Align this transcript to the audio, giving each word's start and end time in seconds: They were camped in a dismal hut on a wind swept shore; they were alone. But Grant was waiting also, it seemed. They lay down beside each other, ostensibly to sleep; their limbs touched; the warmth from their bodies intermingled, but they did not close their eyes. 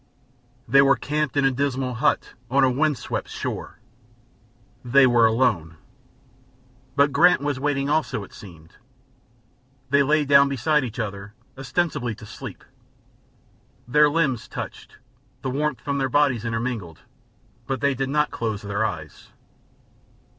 They 0.67 0.81
were 0.81 0.95
camped 0.95 1.37
in 1.37 1.45
a 1.45 1.51
dismal 1.51 1.93
hut 1.93 2.33
on 2.49 2.63
a 2.63 2.71
wind 2.71 2.97
swept 2.97 3.29
shore; 3.29 3.77
they 4.83 5.05
were 5.05 5.27
alone. 5.27 5.77
But 6.95 7.11
Grant 7.11 7.39
was 7.41 7.59
waiting 7.59 7.87
also, 7.87 8.23
it 8.23 8.33
seemed. 8.33 8.73
They 9.91 10.01
lay 10.01 10.25
down 10.25 10.49
beside 10.49 10.83
each 10.83 10.97
other, 10.97 11.35
ostensibly 11.55 12.15
to 12.15 12.25
sleep; 12.25 12.63
their 13.87 14.09
limbs 14.09 14.47
touched; 14.47 14.97
the 15.43 15.51
warmth 15.51 15.81
from 15.81 15.99
their 15.99 16.09
bodies 16.09 16.45
intermingled, 16.45 17.01
but 17.67 17.79
they 17.79 17.93
did 17.93 18.09
not 18.09 18.31
close 18.31 18.63
their 18.63 18.83
eyes. 18.83 19.27